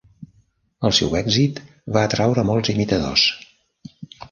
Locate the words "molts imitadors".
2.53-3.29